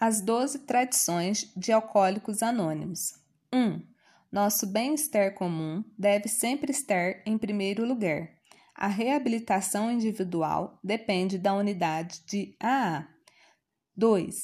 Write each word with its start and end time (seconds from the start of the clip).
As 0.00 0.22
doze 0.22 0.60
tradições 0.60 1.52
de 1.54 1.70
alcoólicos 1.72 2.42
anônimos. 2.42 3.12
1. 3.52 3.58
Um, 3.58 3.86
nosso 4.32 4.66
bem-estar 4.66 5.34
comum 5.34 5.84
deve 5.98 6.26
sempre 6.26 6.70
estar 6.70 7.20
em 7.26 7.36
primeiro 7.36 7.84
lugar. 7.84 8.30
A 8.74 8.86
reabilitação 8.86 9.92
individual 9.92 10.80
depende 10.82 11.36
da 11.36 11.52
unidade 11.52 12.24
de 12.24 12.56
AA. 12.58 13.06
2. 13.94 14.34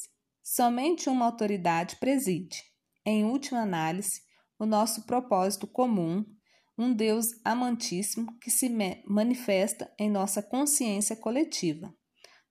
Somente 0.43 1.09
uma 1.09 1.25
autoridade 1.25 1.95
preside. 1.95 2.63
Em 3.03 3.25
última 3.25 3.61
análise, 3.61 4.21
o 4.59 4.65
nosso 4.67 5.07
propósito 5.07 5.65
comum, 5.65 6.23
um 6.77 6.93
Deus 6.93 7.25
amantíssimo 7.43 8.37
que 8.37 8.51
se 8.51 8.69
manifesta 9.07 9.91
em 9.97 10.07
nossa 10.07 10.43
consciência 10.43 11.15
coletiva. 11.15 11.91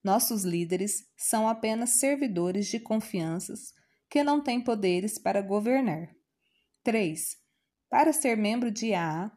Nossos 0.06 0.44
líderes 0.44 1.04
são 1.16 1.48
apenas 1.48 1.98
servidores 1.98 2.68
de 2.68 2.78
confianças 2.78 3.72
que 4.08 4.22
não 4.22 4.40
têm 4.40 4.62
poderes 4.62 5.18
para 5.18 5.42
governar. 5.42 6.14
3. 6.84 7.36
Para 7.90 8.12
ser 8.12 8.36
membro 8.36 8.70
de 8.70 8.94
AA, 8.94 9.32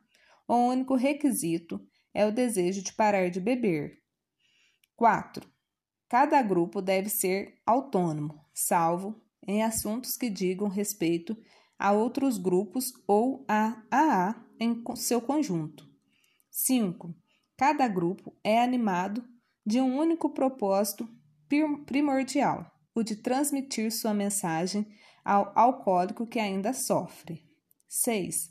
o 0.48 0.54
único 0.54 0.94
requisito 0.94 1.84
é 2.14 2.24
o 2.24 2.32
desejo 2.32 2.84
de 2.84 2.94
parar 2.94 3.32
de 3.32 3.40
beber. 3.40 3.98
4. 4.96 5.52
Cada 6.08 6.40
grupo 6.44 6.84
deve 6.84 7.10
ser 7.10 7.60
autônomo, 7.66 8.40
salvo 8.54 9.20
em 9.48 9.64
assuntos 9.64 10.16
que 10.16 10.30
digam 10.30 10.68
respeito 10.68 11.36
a 11.80 11.94
outros 11.94 12.38
grupos 12.38 12.94
ou 13.08 13.44
a 13.48 13.82
AA 13.90 14.36
em 14.60 14.84
seu 14.98 15.20
conjunto. 15.20 15.90
5. 16.52 17.12
Cada 17.58 17.88
grupo 17.88 18.38
é 18.44 18.62
animado 18.62 19.28
de 19.70 19.80
um 19.80 20.00
único 20.00 20.32
propósito 20.32 21.08
primordial, 21.86 22.66
o 22.96 23.04
de 23.04 23.16
transmitir 23.16 23.92
sua 23.92 24.16
mensagem 24.16 24.88
ao 25.24 25.52
alcoólico 25.54 26.26
que 26.26 26.40
ainda 26.40 26.74
sofre. 26.74 27.44
6. 27.88 28.50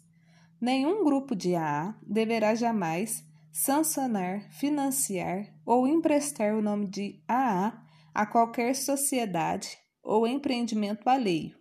Nenhum 0.61 1.05
grupo 1.05 1.35
de 1.35 1.57
AA 1.57 1.99
deverá 2.07 2.55
jamais 2.55 3.25
sancionar, 3.51 4.49
financiar 4.53 5.45
ou 5.67 5.89
emprestar 5.89 6.55
o 6.55 6.63
nome 6.63 6.87
de 6.89 7.21
AA 7.27 7.83
a 8.15 8.25
qualquer 8.25 8.77
sociedade 8.77 9.77
ou 10.01 10.25
empreendimento 10.25 11.09
alheio, 11.09 11.57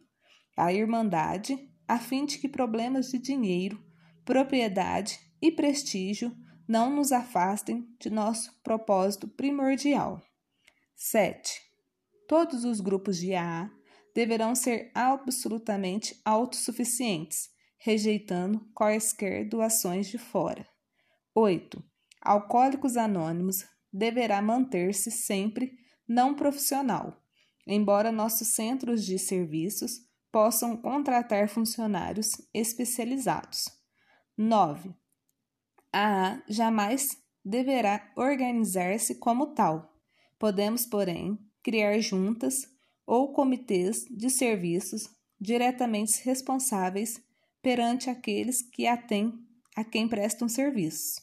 à 0.56 0.72
Irmandade, 0.72 1.58
a 1.88 1.98
fim 1.98 2.28
de 2.28 2.38
que 2.38 2.48
problemas 2.48 3.08
de 3.08 3.18
dinheiro, 3.18 3.84
propriedade 4.24 5.18
e 5.42 5.52
prestígio 5.52 6.32
não 6.68 6.94
nos 6.94 7.12
afastem 7.12 7.88
de 8.00 8.10
nosso 8.10 8.54
propósito 8.62 9.28
primordial. 9.28 10.22
7. 10.96 11.62
Todos 12.28 12.66
os 12.66 12.82
grupos 12.82 13.18
de 13.18 13.34
AA 13.34 13.72
deverão 14.14 14.54
ser 14.54 14.92
absolutamente 14.94 16.20
autossuficientes, 16.26 17.50
rejeitando 17.78 18.60
quaisquer 18.74 19.48
doações 19.48 20.08
de 20.08 20.18
fora. 20.18 20.68
8. 21.34 21.82
Alcoólicos 22.22 22.98
Anônimos 22.98 23.64
deverá 23.94 24.42
manter-se 24.42 25.12
sempre 25.12 25.78
não 26.08 26.34
profissional, 26.34 27.24
embora 27.66 28.12
nossos 28.12 28.50
centros 28.50 29.06
de 29.06 29.20
serviços 29.20 30.08
possam 30.32 30.76
contratar 30.76 31.48
funcionários 31.48 32.32
especializados. 32.54 33.66
9. 34.36 34.94
A 35.94 36.00
AA 36.00 36.44
jamais 36.48 37.18
deverá 37.44 38.12
organizar-se 38.16 39.16
como 39.16 39.54
tal. 39.54 39.94
Podemos, 40.38 40.86
porém, 40.86 41.38
criar 41.64 42.00
juntas 42.00 42.66
ou 43.06 43.32
comitês 43.32 44.06
de 44.10 44.30
serviços 44.30 45.10
diretamente 45.40 46.24
responsáveis 46.24 47.22
perante 47.62 48.10
aqueles 48.10 48.62
que 48.62 48.86
a 48.86 48.98
têm, 48.98 49.34
a 49.76 49.84
quem 49.84 50.08
prestam 50.08 50.50
serviço. 50.50 51.22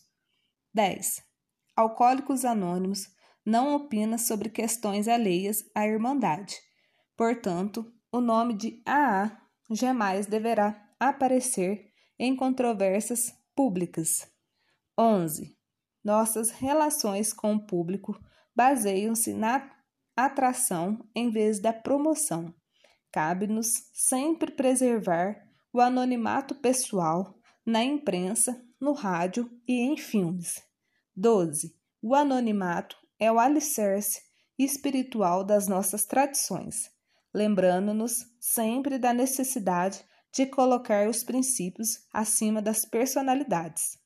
10. 0.72 1.22
Alcoólicos 1.76 2.44
Anônimos 2.44 3.08
não 3.44 3.74
opina 3.74 4.16
sobre 4.16 4.48
questões 4.48 5.08
alheias 5.08 5.64
à 5.74 5.86
Irmandade. 5.86 6.56
Portanto, 7.16 7.92
o 8.10 8.20
nome 8.20 8.54
de 8.54 8.82
AA 8.86 9.40
jamais 9.70 10.26
deverá 10.26 10.94
aparecer 10.98 11.92
em 12.18 12.34
controvérsias 12.34 13.32
públicas. 13.54 14.33
11. 14.98 15.56
Nossas 16.04 16.50
relações 16.50 17.32
com 17.32 17.54
o 17.54 17.66
público 17.66 18.18
baseiam-se 18.54 19.32
na 19.32 19.70
atração 20.16 21.04
em 21.14 21.30
vez 21.30 21.60
da 21.60 21.72
promoção. 21.72 22.54
Cabe-nos 23.10 23.68
sempre 23.92 24.52
preservar 24.52 25.36
o 25.72 25.80
anonimato 25.80 26.54
pessoal 26.54 27.34
na 27.66 27.82
imprensa, 27.82 28.62
no 28.80 28.92
rádio 28.92 29.50
e 29.66 29.80
em 29.80 29.96
filmes. 29.96 30.62
12. 31.16 31.74
O 32.02 32.14
anonimato 32.14 32.96
é 33.18 33.32
o 33.32 33.38
alicerce 33.38 34.20
espiritual 34.58 35.42
das 35.42 35.66
nossas 35.66 36.04
tradições, 36.04 36.90
lembrando-nos 37.34 38.26
sempre 38.38 38.98
da 38.98 39.12
necessidade 39.12 40.04
de 40.32 40.46
colocar 40.46 41.08
os 41.08 41.24
princípios 41.24 42.06
acima 42.12 42.60
das 42.60 42.84
personalidades. 42.84 44.03